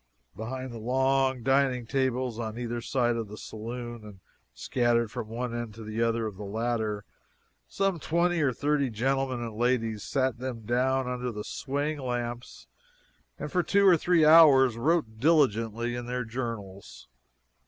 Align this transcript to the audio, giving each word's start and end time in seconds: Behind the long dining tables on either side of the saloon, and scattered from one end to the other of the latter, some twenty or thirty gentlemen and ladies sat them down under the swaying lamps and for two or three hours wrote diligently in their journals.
Behind 0.35 0.71
the 0.73 0.79
long 0.79 1.43
dining 1.43 1.85
tables 1.85 2.39
on 2.39 2.57
either 2.57 2.81
side 2.81 3.15
of 3.15 3.27
the 3.27 3.37
saloon, 3.37 4.03
and 4.03 4.19
scattered 4.51 5.11
from 5.11 5.27
one 5.27 5.53
end 5.53 5.75
to 5.75 5.83
the 5.83 6.01
other 6.01 6.25
of 6.25 6.37
the 6.37 6.43
latter, 6.43 7.05
some 7.67 7.99
twenty 7.99 8.41
or 8.41 8.51
thirty 8.51 8.89
gentlemen 8.89 9.41
and 9.41 9.53
ladies 9.55 10.01
sat 10.01 10.39
them 10.39 10.61
down 10.61 11.07
under 11.07 11.31
the 11.31 11.43
swaying 11.43 11.99
lamps 11.99 12.65
and 13.37 13.51
for 13.51 13.61
two 13.61 13.85
or 13.85 13.95
three 13.95 14.25
hours 14.25 14.75
wrote 14.75 15.19
diligently 15.19 15.93
in 15.93 16.07
their 16.07 16.23
journals. 16.25 17.07